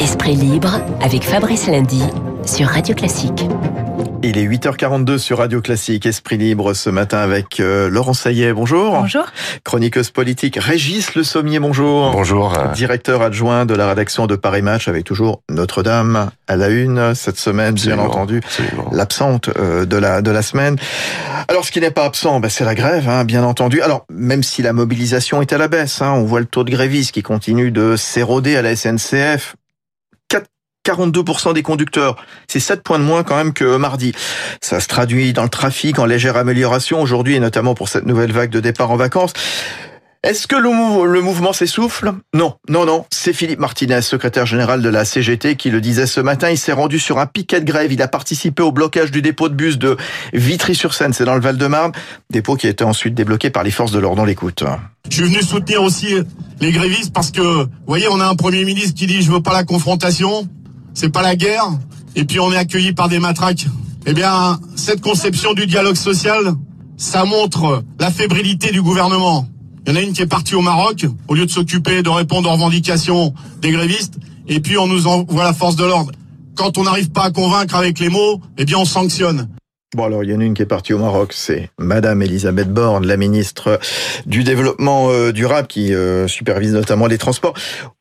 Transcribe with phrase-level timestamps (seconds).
[0.00, 2.02] Esprit libre avec Fabrice Lundy
[2.44, 3.46] sur Radio Classique.
[4.24, 9.00] Il est 8h42 sur Radio Classique, Esprit Libre ce matin avec euh, Laurent Saillet, bonjour.
[9.00, 9.24] Bonjour.
[9.64, 12.12] Chroniqueuse politique, Régis Le Sommier, bonjour.
[12.12, 12.56] Bonjour.
[12.72, 17.36] Directeur adjoint de la rédaction de Paris Match avec toujours Notre-Dame à la une cette
[17.36, 18.42] semaine, bien entendu.
[18.92, 20.76] L'absente euh, de la, de la semaine.
[21.48, 23.82] Alors ce qui n'est pas absent, ben, c'est la grève, hein, bien entendu.
[23.82, 26.70] Alors même si la mobilisation est à la baisse, hein, on voit le taux de
[26.70, 29.56] grévistes qui continue de s'éroder à la SNCF.
[30.84, 32.16] 42% des conducteurs.
[32.48, 34.12] C'est 7 points de moins quand même que mardi.
[34.60, 38.32] Ça se traduit dans le trafic en légère amélioration aujourd'hui et notamment pour cette nouvelle
[38.32, 39.32] vague de départ en vacances.
[40.24, 42.12] Est-ce que le, mouvement s'essouffle?
[42.32, 43.04] Non, non, non.
[43.10, 46.48] C'est Philippe Martinez, secrétaire général de la CGT, qui le disait ce matin.
[46.48, 47.92] Il s'est rendu sur un piquet de grève.
[47.92, 49.96] Il a participé au blocage du dépôt de bus de
[50.32, 51.90] Vitry-sur-Seine, c'est dans le Val-de-Marne.
[52.30, 54.22] Dépôt qui a été ensuite débloqué par les forces de l'ordre.
[54.22, 54.62] On l'écoute.
[55.10, 56.14] Je suis venu soutenir aussi
[56.60, 59.42] les grévistes parce que, vous voyez, on a un premier ministre qui dit je veux
[59.42, 60.48] pas la confrontation
[60.94, 61.66] c'est pas la guerre,
[62.16, 63.66] et puis on est accueilli par des matraques.
[64.06, 66.54] Eh bien, cette conception du dialogue social,
[66.96, 69.46] ça montre la fébrilité du gouvernement.
[69.86, 72.08] Il y en a une qui est partie au Maroc, au lieu de s'occuper de
[72.08, 76.12] répondre aux revendications des grévistes, et puis on nous envoie la force de l'ordre.
[76.54, 79.48] Quand on n'arrive pas à convaincre avec les mots, eh bien on sanctionne.
[79.94, 82.72] Bon alors il y en a une qui est partie au Maroc, c'est Madame Elisabeth
[82.72, 83.78] Borne, la ministre
[84.24, 87.52] du développement euh, durable qui euh, supervise notamment les transports.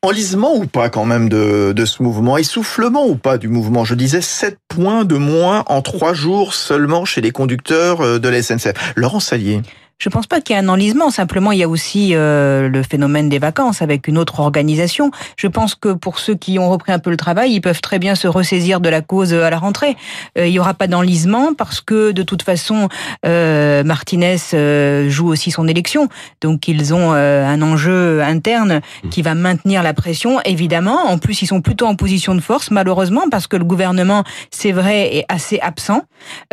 [0.01, 2.37] Enlisement ou pas quand même de, de ce mouvement?
[2.37, 3.83] Essoufflement ou pas du mouvement?
[3.83, 8.29] Je disais 7 points de moins en 3 jours seulement chez les conducteurs euh, de
[8.29, 8.93] la SNCF.
[8.95, 9.61] Laurent Salier.
[10.01, 11.11] Je pense pas qu'il y ait un enlisement.
[11.11, 15.11] Simplement, il y a aussi euh, le phénomène des vacances avec une autre organisation.
[15.37, 17.99] Je pense que pour ceux qui ont repris un peu le travail, ils peuvent très
[17.99, 19.95] bien se ressaisir de la cause à la rentrée.
[20.39, 22.89] Euh, il y aura pas d'enlisement parce que de toute façon,
[23.27, 26.09] euh, Martinez euh, joue aussi son élection.
[26.41, 30.41] Donc ils ont euh, un enjeu interne qui va maintenir la pression.
[30.45, 34.23] Évidemment, en plus ils sont plutôt en position de force, malheureusement, parce que le gouvernement,
[34.49, 36.01] c'est vrai, est assez absent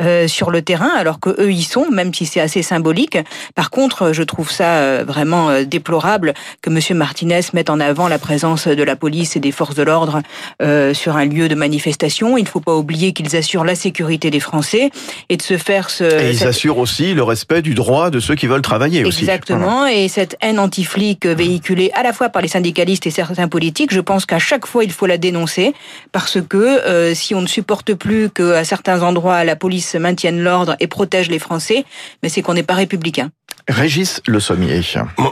[0.00, 3.16] euh, sur le terrain, alors que eux y sont, même si c'est assez symbolique.
[3.54, 8.09] Par contre, je trouve ça euh, vraiment euh, déplorable que Monsieur Martinez mette en avant
[8.09, 10.22] la présence de la police et des forces de l'ordre
[10.62, 12.37] euh, sur un lieu de manifestation.
[12.37, 14.91] Il ne faut pas oublier qu'ils assurent la sécurité des Français
[15.28, 16.04] et de se faire ce.
[16.04, 19.21] Et ils assurent aussi le respect du droit de ceux qui veulent travailler aussi.
[19.21, 19.87] Exactement.
[19.87, 24.00] Et cette haine anti-flic véhiculée à la fois par les syndicalistes et certains politiques, je
[24.00, 25.75] pense qu'à chaque fois il faut la dénoncer
[26.12, 30.77] parce que euh, si on ne supporte plus qu'à certains endroits la police maintienne l'ordre
[30.81, 31.84] et protège les Français,
[32.22, 33.28] mais c'est qu'on n'est pas républicain.
[33.68, 34.80] Régis Le Sommier.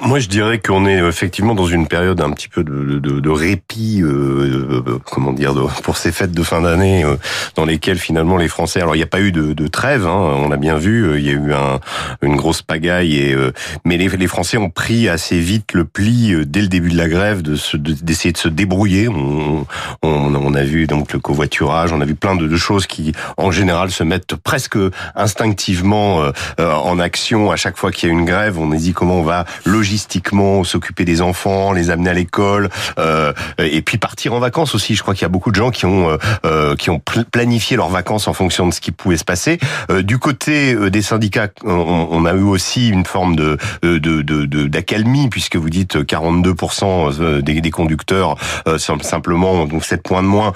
[0.03, 3.31] Moi, je dirais qu'on est effectivement dans une période un petit peu de, de, de
[3.31, 7.17] répit, euh, comment dire, de, pour ces fêtes de fin d'année, euh,
[7.55, 8.83] dans lesquelles finalement les Français.
[8.83, 11.07] Alors, il n'y a pas eu de, de trêve, hein, on l'a bien vu.
[11.07, 11.81] Euh, il y a eu un,
[12.21, 13.53] une grosse pagaille, et euh,
[13.87, 16.99] mais les, les, Français ont pris assez vite le pli euh, dès le début de
[16.99, 17.55] la grève de
[18.03, 19.09] d'essayer de, de, se débrouiller.
[19.09, 19.67] On,
[20.03, 23.13] on, on, a vu donc le covoiturage, on a vu plein de, de, choses qui,
[23.39, 24.77] en général, se mettent presque
[25.15, 29.23] instinctivement en action à chaque fois qu'il y a une grève, on dit comment on
[29.23, 34.75] va logistiquement s'occuper des enfants, les amener à l'école, euh, et puis partir en vacances
[34.75, 34.95] aussi.
[34.95, 37.01] Je crois qu'il y a beaucoup de gens qui ont euh, euh qui ont
[37.33, 39.59] planifié leurs vacances en fonction de ce qui pouvait se passer.
[39.91, 45.21] Euh, du côté euh, des syndicats, on, on, a eu aussi une forme de d'accalmie
[45.21, 48.37] de, de, puisque vous dites 42% des, des conducteurs
[48.79, 50.53] simplement donc 7 points de moins.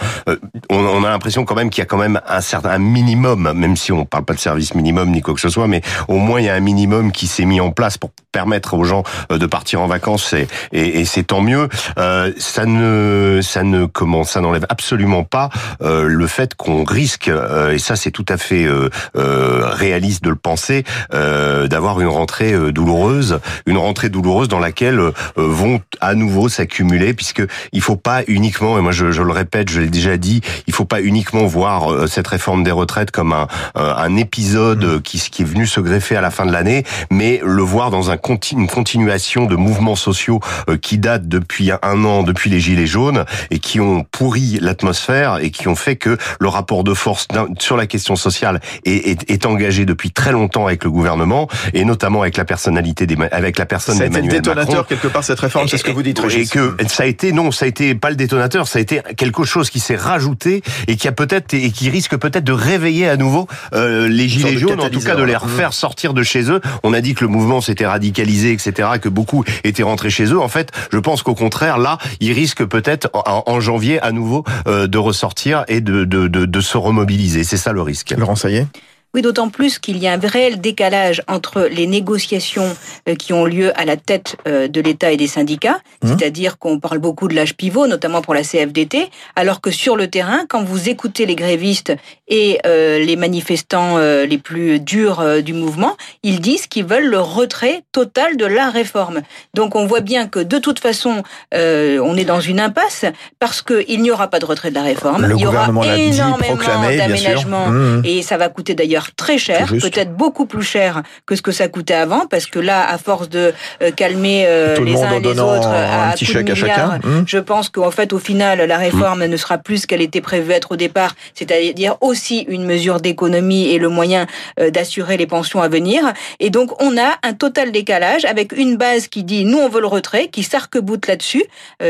[0.71, 3.53] On, on a l'impression quand même qu'il y a quand même un certain un minimum,
[3.55, 6.19] même si on parle pas de service minimum ni quoi que ce soit, mais au
[6.19, 9.03] moins il y a un minimum qui s'est mis en place pour permettre aux gens
[9.33, 11.69] euh, de partir en vacances et, et, et c'est tant mieux.
[11.99, 15.51] Euh, ça ne, ça ne, comment, ça n'enlève absolument pas
[15.83, 20.23] euh, le fait qu'on risque, euh, et ça c'est tout à fait euh, euh, réaliste
[20.25, 25.01] de le penser, d'avoir une rentrée douloureuse, une rentrée douloureuse dans laquelle
[25.37, 27.43] vont à nouveau s'accumuler, puisque
[27.73, 30.75] il faut pas uniquement, et moi je, je le répète, je l'ai déjà dit, il
[30.75, 35.45] faut pas uniquement voir cette réforme des retraites comme un, un épisode qui, qui est
[35.45, 38.69] venu se greffer à la fin de l'année, mais le voir dans un continu, une
[38.69, 43.59] continuation de mouvements sociaux euh, qui datent depuis un an, depuis les Gilets jaunes, et
[43.59, 47.29] qui ont pourri l'atmosphère et qui ont fait que le rapport de force
[47.59, 51.85] sur la question sociale est, est, est, engagé depuis très longtemps avec le gouvernement, et
[51.85, 54.45] notamment avec la personnalité des, avec la personne d'Emmanuel Macron.
[54.45, 56.21] Ça a été détonateur quelque part cette réforme, c'est ce que vous dites.
[56.31, 59.01] Et que ça a été non, ça a été pas le détonateur, ça a été
[59.17, 63.09] quelque chose qui s'est rajouté et qui a peut-être et qui risque peut-être de réveiller
[63.09, 66.51] à nouveau euh, les gilets jaunes, en tout cas de les refaire sortir de chez
[66.51, 66.61] eux.
[66.83, 70.41] On a dit que le mouvement s'était radicalisé, etc., que beaucoup étaient rentrés chez eux.
[70.41, 74.87] En fait, je pense qu'au contraire, là, ils risquent peut-être en, janvier à nouveau euh,
[74.87, 77.45] de ressortir et de, de, de, se remobiliser.
[77.45, 78.15] C'est ça le risque.
[78.17, 78.67] Laurent Saillet
[79.13, 82.77] Oui, d'autant plus qu'il y a un réel décalage entre les négociations
[83.09, 86.09] euh, qui ont lieu à la tête euh, de l'État et des syndicats, mmh.
[86.09, 90.07] c'est-à-dire qu'on parle beaucoup de l'âge pivot, notamment pour la CFDT, alors que sur le
[90.07, 91.93] terrain, quand vous écoutez les grévistes
[92.29, 97.83] et euh, les manifestants les plus durs du mouvement, ils disent qu'ils veulent le retrait
[97.91, 99.23] total de la réforme.
[99.55, 101.23] Donc on voit bien que de toute façon,
[101.53, 103.05] on est dans une impasse
[103.39, 105.27] parce qu'il n'y aura pas de retrait de la réforme.
[105.27, 105.67] Le Il y aura
[105.97, 108.03] énormément d'aménagements mmh.
[108.05, 111.69] et ça va coûter d'ailleurs très cher, peut-être beaucoup plus cher que ce que ça
[111.69, 113.53] coûtait avant, parce que là, à force de
[113.83, 117.25] euh, calmer euh, les uns et les autres à, petit chèque à chacun, mmh.
[117.27, 120.53] je pense qu'en fait, au final, la réforme ne sera plus ce qu'elle était prévue
[120.53, 124.27] être au départ, c'est-à-dire aussi une mesure d'économie et le moyen
[124.59, 126.13] euh, d'assurer les pensions à venir.
[126.39, 129.81] Et donc, on a un total décalage avec une base qui dit nous, on veut
[129.81, 131.45] le retrait, qui s'arc-boute là-dessus,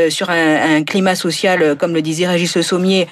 [0.09, 3.09] sur un, un, climat social, comme le disait Régis Le Sommier,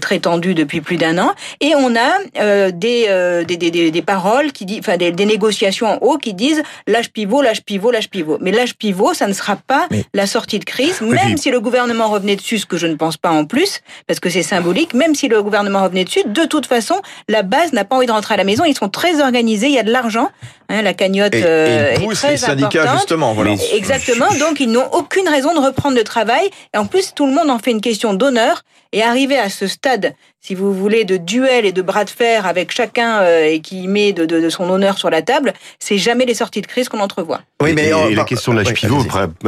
[0.00, 1.32] très tendu depuis plus d'un an.
[1.60, 5.98] Et on a des des, des, des, paroles qui disent, enfin des, des, négociations en
[6.00, 8.38] haut qui disent l'âge pivot, l'âge pivot, l'âge pivot.
[8.40, 12.08] Mais l'âge pivot, ça ne sera pas la sortie de crise, même si le gouvernement
[12.08, 14.94] revenait dessus, ce que je ne pense pas en plus, parce que c'est symbolique.
[14.94, 18.12] Même si le gouvernement revenait dessus, de toute façon, la base n'a pas envie de
[18.12, 18.64] rentrer à la maison.
[18.64, 20.30] Ils sont très organisés, il y a de l'argent.
[20.68, 23.34] Hein, la cagnotte et, euh, est très les syndicats justement.
[23.34, 23.54] Voilà.
[23.74, 24.28] Exactement.
[24.38, 26.48] Donc ils n'ont aucune raison de reprendre le travail.
[26.74, 28.62] Et en plus, tout le monde en fait une question d'honneur.
[28.94, 30.12] Et arriver à ce stade
[30.44, 33.86] si vous voulez, de duel et de bras de fer avec chacun euh, et qui
[33.86, 36.88] met de, de, de, son honneur sur la table, c'est jamais les sorties de crise
[36.88, 37.42] qu'on entrevoit.
[37.62, 39.04] Oui, mais et, la question de l'âge pivot,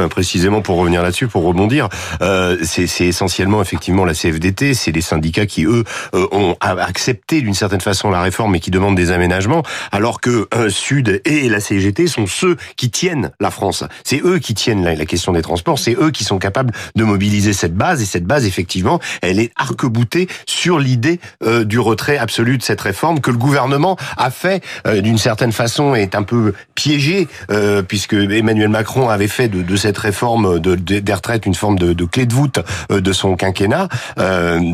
[0.09, 1.89] précisément pour revenir là-dessus, pour rebondir,
[2.21, 5.83] euh, c'est essentiellement effectivement la CFDT, c'est les syndicats qui eux
[6.13, 10.47] euh, ont accepté d'une certaine façon la réforme et qui demandent des aménagements, alors que
[10.55, 13.83] euh, Sud et la CGT sont ceux qui tiennent la France.
[14.05, 17.03] C'est eux qui tiennent la, la question des transports, c'est eux qui sont capables de
[17.03, 22.17] mobiliser cette base et cette base effectivement, elle est arc-boutée sur l'idée euh, du retrait
[22.17, 26.23] absolu de cette réforme que le gouvernement a fait euh, d'une certaine façon est un
[26.23, 31.45] peu piégé euh, puisque Emmanuel Macron avait fait de, de cette réforme de, des retraites
[31.45, 32.59] une forme de, de, clé de voûte
[32.89, 33.89] de son quinquennat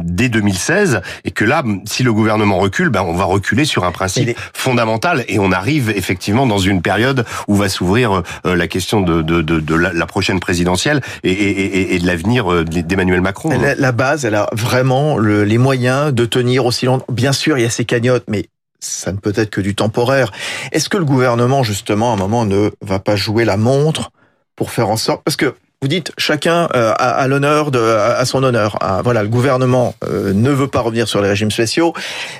[0.03, 3.91] dès 2016 et que là si le gouvernement recule ben on va reculer sur un
[3.91, 9.21] principe fondamental et on arrive effectivement dans une période où va s'ouvrir la question de,
[9.21, 13.49] de, de, la, prochaine présidentielle et, et, et de l'avenir d'Emmanuel Macron.
[13.49, 17.05] La, la, base, elle a vraiment le, les moyens de tenir aussi longtemps.
[17.11, 18.47] Bien sûr, il y a ces cagnottes, mais
[18.79, 20.31] ça ne peut être que du temporaire.
[20.71, 24.11] Est-ce que le gouvernement, justement, à un moment, ne va pas jouer la montre
[24.55, 28.43] pour faire en sorte, parce que vous dites chacun euh, a, l'honneur de à son
[28.43, 28.77] honneur.
[28.81, 31.93] Ah, voilà, le gouvernement euh, ne veut pas revenir sur les régimes spéciaux,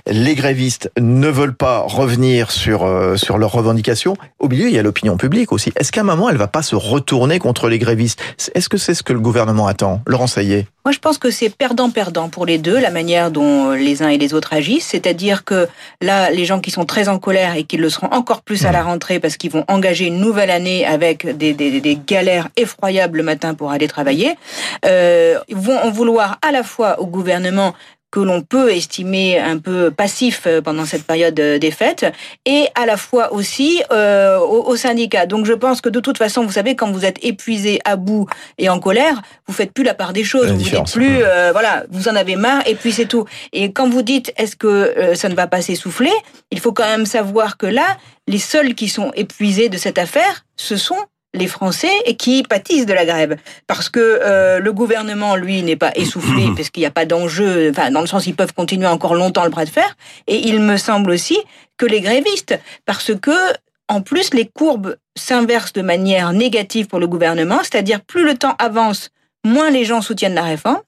[0.06, 4.16] les grévistes ne veulent pas revenir sur euh, sur leurs revendications.
[4.38, 5.72] Au milieu, il y a l'opinion publique aussi.
[5.76, 8.22] Est-ce qu'à un moment, elle va pas se retourner contre les grévistes?
[8.54, 10.04] Est-ce que c'est ce que le gouvernement attend?
[10.06, 14.02] Laurent Saillet moi, je pense que c'est perdant-perdant pour les deux, la manière dont les
[14.02, 14.88] uns et les autres agissent.
[14.88, 15.68] C'est-à-dire que
[16.02, 18.72] là, les gens qui sont très en colère et qui le seront encore plus à
[18.72, 23.18] la rentrée parce qu'ils vont engager une nouvelle année avec des, des, des galères effroyables
[23.18, 24.36] le matin pour aller travailler,
[24.86, 27.74] euh, vont en vouloir à la fois au gouvernement
[28.12, 32.06] que l'on peut estimer un peu passif euh, pendant cette période euh, des fêtes,
[32.46, 35.26] et à la fois aussi euh, aux, syndicats.
[35.26, 38.28] Donc je pense que de toute façon, vous savez, quand vous êtes épuisé, à bout
[38.58, 40.52] et en colère, vous faites plus la part des choses.
[40.52, 43.26] vous dites plus, euh, voilà, vous en avez marre, et puis c'est tout.
[43.54, 46.12] Et quand vous dites, est-ce que ça ne va pas s'essouffler
[46.52, 50.46] Il faut quand même savoir que là, les seuls qui sont épuisés de cette affaire,
[50.58, 50.98] ce sont
[51.34, 53.38] les Français et qui pâtissent de la grève.
[53.68, 57.70] Parce que euh, le gouvernement lui n'est pas essoufflé parce qu'il n'y a pas d'enjeu.
[57.72, 59.96] Enfin dans le sens ils peuvent continuer encore longtemps le bras de fer.
[60.28, 61.38] Et il me semble aussi
[61.78, 63.32] que les grévistes parce que
[63.88, 68.56] en plus les courbes s'inversent de manière négative pour le gouvernement c'est-à-dire plus le temps
[68.60, 69.10] avance
[69.44, 70.82] moins les gens soutiennent la réforme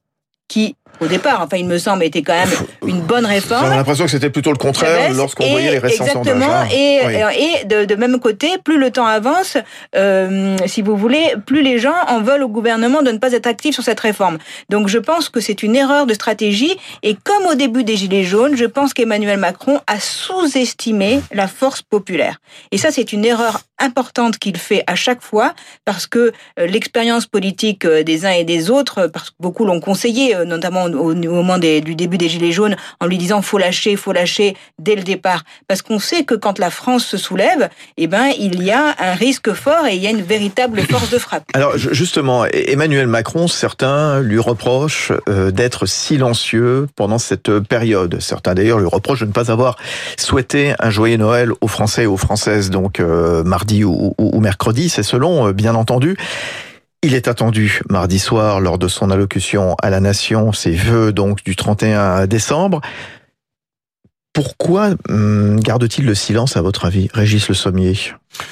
[0.47, 2.49] qui au départ, enfin il me semble, était quand même
[2.85, 3.67] une bonne réforme.
[3.69, 6.73] J'ai l'impression que c'était plutôt le contraire lorsqu'on voyait les récents exactement, sondages.
[6.73, 9.57] Exactement, et, et de, de, même côté, plus le temps avance,
[9.95, 13.47] euh, si vous voulez, plus les gens en veulent au gouvernement de ne pas être
[13.47, 14.37] actifs sur cette réforme.
[14.69, 18.23] Donc je pense que c'est une erreur de stratégie, et comme au début des Gilets
[18.23, 22.39] jaunes, je pense qu'Emmanuel Macron a sous-estimé la force populaire.
[22.71, 25.53] Et ça, c'est une erreur importante qu'il fait à chaque fois,
[25.85, 29.79] parce que euh, l'expérience politique euh, des uns et des autres, parce que beaucoup l'ont
[29.79, 33.57] conseillé, euh, notamment au, moment des, du début des Gilets jaunes, en lui disant faut
[33.57, 37.69] lâcher, faut lâcher dès le départ, parce qu'on sait que quand la France se soulève,
[37.97, 41.09] eh ben il y a un risque fort et il y a une véritable force
[41.09, 41.43] de frappe.
[41.53, 48.19] Alors justement, Emmanuel Macron, certains lui reprochent d'être silencieux pendant cette période.
[48.19, 49.77] Certains d'ailleurs lui reprochent de ne pas avoir
[50.17, 52.69] souhaité un joyeux Noël aux Français et aux Françaises.
[52.69, 52.99] Donc
[53.43, 56.17] mardi ou, mercredi, c'est selon, euh, bien entendu.
[57.05, 61.43] Il est attendu mardi soir lors de son allocution à la nation, ses vœux donc
[61.43, 62.79] du 31 décembre.
[64.31, 67.93] Pourquoi hum, garde-t-il le silence, à votre avis, Régis Le Sommier?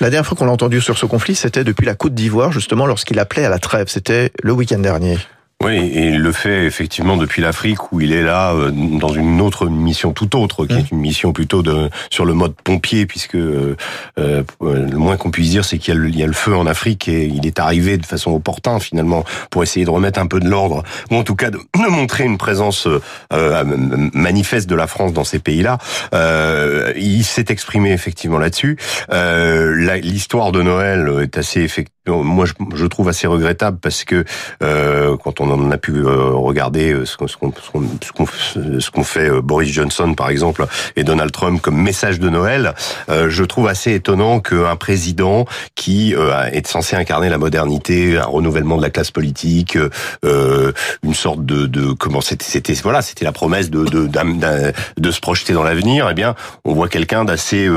[0.01, 2.85] La dernière fois qu'on l'a entendu sur ce conflit, c'était depuis la Côte d'Ivoire, justement,
[2.85, 3.87] lorsqu'il appelait à la trêve.
[3.87, 5.17] C'était le week-end dernier.
[5.63, 9.41] Oui, et il le fait effectivement depuis l'Afrique où il est là euh, dans une
[9.41, 10.95] autre mission tout autre, qui est mmh.
[10.95, 13.75] une mission plutôt de sur le mode pompier, puisque euh,
[14.17, 17.07] euh le moins qu'on puisse dire, c'est qu'il y, y, a le feu en Afrique
[17.07, 20.47] et il est arrivé de façon opportune finalement pour essayer de remettre un peu de
[20.47, 22.87] l'ordre, ou en tout cas de, de montrer une présence
[23.33, 23.63] euh,
[24.13, 25.77] manifeste de la France dans ces pays-là.
[26.13, 28.77] Euh, il s'est exprimé effectivement là-dessus.
[29.11, 34.25] L'histoire de Noël est assez effectivement moi je, trouve assez regrettable parce que
[34.63, 39.41] euh, quand on en a pu euh, regarder euh, ce qu'on ce qu'on fait euh,
[39.41, 40.65] Boris Johnson par exemple
[40.95, 42.73] et Donald Trump comme message de Noël,
[43.07, 48.81] je trouve assez étonnant qu'un président qui est censé incarner la modernité, un renouvellement de
[48.81, 49.77] la classe politique,
[50.23, 54.09] une sorte de, de comment c'était voilà c'était la promesse de de,
[54.97, 57.69] de se projeter dans l'avenir, eh bien on voit quelqu'un d'assez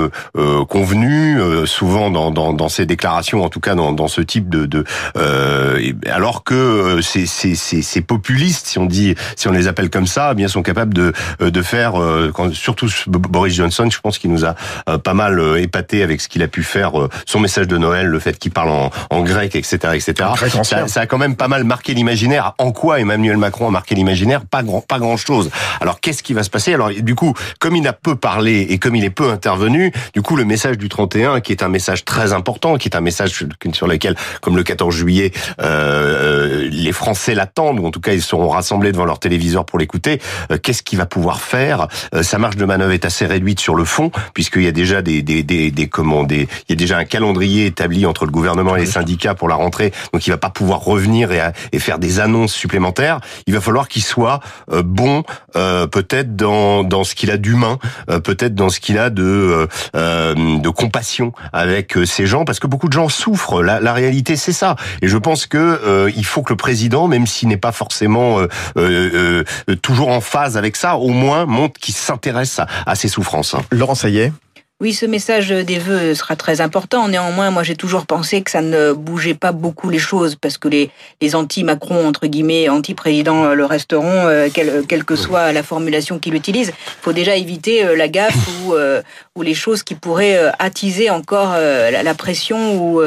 [0.69, 4.67] convenu, souvent dans, dans, dans ses déclarations en tout cas dans, dans ce type de,
[4.67, 4.85] de
[5.17, 9.67] euh, alors que euh, ces, ces, ces, ces, populistes, si on dit, si on les
[9.67, 13.55] appelle comme ça, eh bien sont capables de euh, de faire, euh, quand, surtout Boris
[13.55, 14.55] Johnson, je pense qu'il nous a
[15.03, 16.93] pas mal épaté avec ce qu'il a pu faire,
[17.27, 20.31] son message de Noël, le fait qu'il parle en, en, grec, etc., etc.
[20.63, 22.55] Ça, ça, a quand même pas mal marqué l'imaginaire.
[22.59, 24.45] En quoi Emmanuel Macron a marqué l'imaginaire?
[24.45, 25.51] Pas grand, pas grand chose.
[25.81, 26.75] Alors qu'est-ce qui va se passer?
[26.75, 30.23] Alors du coup, comme il a peu parlé et comme il est peu intervenu, du
[30.23, 33.47] coup le message du 31, qui est un message très important, qui est un message
[33.73, 34.04] sur lequel
[34.41, 38.93] comme le 14 juillet, euh, les Français l'attendent, ou en tout cas ils seront rassemblés
[38.93, 40.21] devant leur téléviseur pour l'écouter.
[40.51, 41.89] Euh, qu'est-ce qu'il va pouvoir faire?
[42.15, 45.03] Euh, Sa marge de manœuvre est assez réduite sur le fond, puisqu'il y a déjà
[45.03, 48.77] des, des, des, des commandes, il y a déjà un calendrier établi entre le gouvernement
[48.77, 51.41] et les syndicats pour la rentrée, donc il va pas pouvoir revenir et,
[51.73, 53.21] et faire des annonces supplémentaires.
[53.47, 54.41] Il va falloir qu'il soit
[54.85, 60.69] bon, peut-être dans, dans ce qu'il a d'humain, peut-être dans ce qu'il a de, de
[60.69, 63.63] compassion avec ces gens, parce que beaucoup de gens souffrent.
[63.63, 64.77] La réalité, c'est ça.
[65.03, 68.41] Et je pense que euh, il faut que le président, même s'il n'est pas forcément
[68.41, 69.45] euh, euh,
[69.83, 73.57] toujours en phase avec ça, au moins montre qu'il s'intéresse à, à, ces souffrances.
[73.71, 74.33] Laurent Saillet
[74.81, 77.07] oui, ce message des vœux sera très important.
[77.07, 80.67] Néanmoins, moi, j'ai toujours pensé que ça ne bougeait pas beaucoup les choses parce que
[80.67, 80.91] les,
[81.23, 86.35] les anti-Macron, entre guillemets, anti-président le resteront, euh, quelle, quelle, que soit la formulation qu'il
[86.35, 86.69] utilise.
[86.69, 89.01] Il faut déjà éviter euh, la gaffe ou, euh,
[89.37, 92.77] ou les choses qui pourraient attiser encore la, pression.
[92.77, 93.01] Ou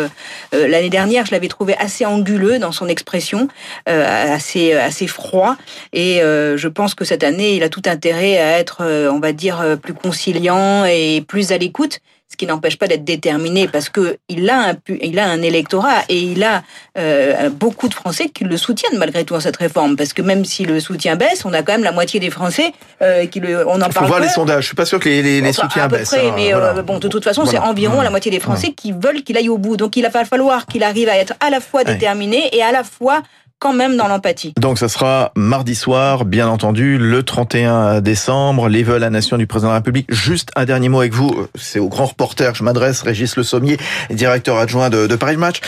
[0.54, 3.48] L'année dernière, je l'avais trouvé assez anguleux dans son expression,
[3.86, 5.56] assez, assez froid.
[5.94, 9.78] Et je pense que cette année, il a tout intérêt à être, on va dire,
[9.82, 12.00] plus conciliant et plus l'écoute,
[12.30, 16.04] ce qui n'empêche pas d'être déterminé parce que il a un il a un électorat
[16.10, 16.64] et il a
[16.98, 19.96] euh, beaucoup de Français qui le soutiennent malgré tout en cette réforme.
[19.96, 22.74] Parce que même si le soutien baisse, on a quand même la moitié des Français
[23.02, 24.64] euh, qui le on en Il faut voir les sondages.
[24.64, 26.10] Je suis pas sûr que les, les, soutiens à peu baissent.
[26.10, 28.92] Près, hein, mais euh, bon, de toute façon, c'est environ la moitié des Français qui
[28.92, 29.78] veulent qu'il aille au bout.
[29.78, 32.84] Donc il va falloir qu'il arrive à être à la fois déterminé et à la
[32.84, 33.22] fois
[33.60, 34.54] quand même dans l'empathie.
[34.60, 39.38] Donc ça sera mardi soir, bien entendu, le 31 décembre, les vœux à la nation
[39.38, 40.14] du président de la République.
[40.14, 43.78] Juste un dernier mot avec vous, c'est au grand reporter je m'adresse, Régis Le Sommier,
[44.10, 45.62] directeur adjoint de, de Paris Match.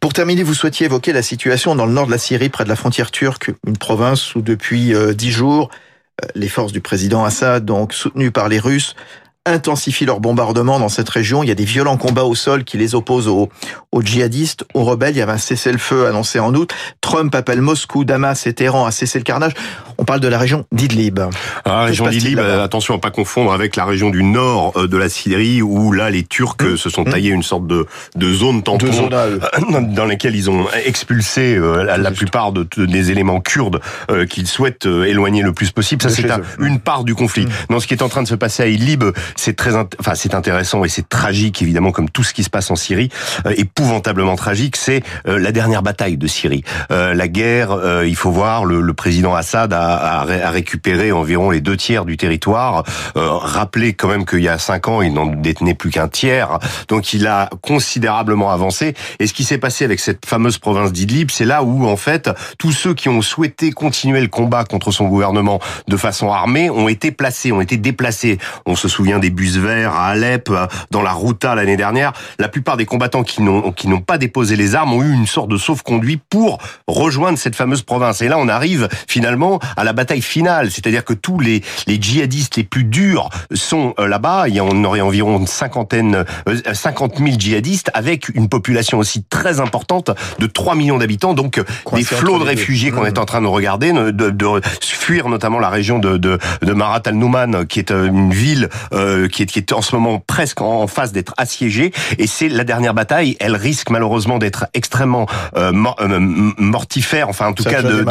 [0.00, 2.68] Pour terminer, vous souhaitiez évoquer la situation dans le nord de la Syrie, près de
[2.68, 5.70] la frontière turque, une province où depuis euh, dix jours,
[6.22, 8.94] euh, les forces du président Assad, donc soutenues par les Russes,
[9.48, 11.42] intensifient leurs bombardements dans cette région.
[11.42, 13.48] Il y a des violents combats au sol qui les opposent aux,
[13.92, 15.14] aux djihadistes, aux rebelles.
[15.14, 16.72] Il y avait un cessez-le-feu annoncé en août.
[17.00, 19.52] Trump appelle Moscou, Damas et Téhéran à cesser le carnage.
[19.98, 21.18] On parle de la région d'Idlib.
[21.18, 21.30] Ah,
[21.64, 25.08] la région d'Idlib, attention à pas confondre avec la région du nord euh, de la
[25.08, 26.76] Syrie où là les Turcs hum.
[26.76, 27.12] se sont hum.
[27.12, 29.38] taillés une sorte de, de zone tampon euh,
[29.94, 33.80] dans lesquelles ils ont expulsé euh, la, plupart de, des éléments kurdes
[34.28, 36.02] qu'ils souhaitent éloigner le plus possible.
[36.02, 36.28] Ça c'est
[36.58, 37.44] une part du conflit.
[37.44, 37.50] Hum.
[37.70, 39.04] Dans ce qui est en train de se passer à Idlib,
[39.38, 42.70] c'est très, enfin c'est intéressant et c'est tragique évidemment comme tout ce qui se passe
[42.70, 43.10] en Syrie,
[43.56, 44.76] épouvantablement tragique.
[44.76, 46.64] C'est la dernière bataille de Syrie.
[46.90, 51.76] la guerre, il faut voir, le, le président Assad a a, récupéré environ les deux
[51.76, 52.84] tiers du territoire.
[53.16, 56.58] Euh, rappelez quand même qu'il y a cinq ans, il n'en détenait plus qu'un tiers.
[56.88, 58.94] Donc il a considérablement avancé.
[59.18, 62.30] Et ce qui s'est passé avec cette fameuse province d'Idlib, c'est là où en fait
[62.58, 66.88] tous ceux qui ont souhaité continuer le combat contre son gouvernement de façon armée ont
[66.88, 68.38] été placés, ont été déplacés.
[68.66, 70.50] On se souvient des des bus verts à Alep,
[70.90, 72.12] dans la Routa l'année dernière.
[72.38, 75.26] La plupart des combattants qui n'ont qui n'ont pas déposé les armes ont eu une
[75.26, 78.22] sorte de sauf-conduit pour rejoindre cette fameuse province.
[78.22, 82.56] Et là, on arrive finalement à la bataille finale, c'est-à-dire que tous les les djihadistes
[82.56, 84.48] les plus durs sont là-bas.
[84.48, 86.24] Il y en aurait environ une cinquantaine,
[86.72, 92.02] 50 000 djihadistes avec une population aussi très importante de 3 millions d'habitants, donc des
[92.02, 95.98] flots de réfugiés qu'on est en train de regarder, de, de, fuir notamment la région
[95.98, 99.72] de, de, de Marat al-Nouman, qui est euh, une ville euh, qui, est, qui est
[99.72, 101.92] en ce moment presque en, phase d'être assiégée.
[102.18, 103.36] Et c'est la dernière bataille.
[103.40, 108.04] Elle risque malheureusement d'être extrêmement euh, mortifère, enfin en tout cas de,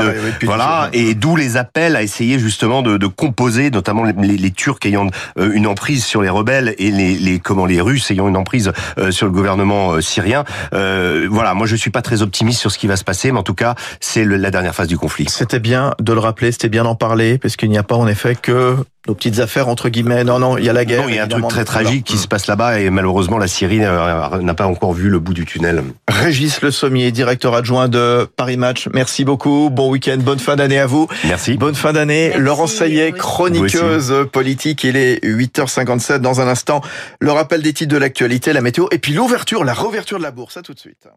[0.44, 0.90] voilà.
[0.94, 5.08] Et d'où les appels à essayer justement de, de composer, notamment les, les, Turcs ayant
[5.40, 8.72] une emprise sur les rebelles et les, les comment les Russes ayant une emprise
[9.12, 10.44] sur le gouvernement syrien.
[10.72, 13.44] voilà, moi je suis pas très optimiste sur ce qui va se passer, mais en
[13.44, 15.28] tout cas c'est la dernière phase du conflit.
[15.30, 18.08] C'était bien de le rappeler, c'était bien d'en parler, parce qu'il n'y a pas en
[18.08, 18.78] effet que
[19.08, 20.24] nos petites affaires entre guillemets.
[20.24, 21.04] Non, non, il y a la guerre.
[21.04, 23.48] Non, il y a un truc très tragique qui se passe là-bas et malheureusement la
[23.48, 25.84] Syrie n'a pas encore vu le bout du tunnel.
[26.08, 28.88] Régis Le Sommier, directeur adjoint de Paris Match.
[28.94, 29.70] Merci beaucoup.
[29.70, 31.08] Bon week-end, bonne fin d'année à vous.
[31.26, 31.58] Merci.
[31.58, 32.34] Bonne fin d'année.
[32.38, 34.84] Laurence Saillet, chroniqueuse politique.
[34.84, 36.82] Il est 8h57 dans un instant.
[37.20, 40.32] Le rappel des titres de l'actualité, la météo et puis l'ouverture, la réouverture de la
[40.32, 40.58] bourse.
[40.58, 41.08] À tout de suite.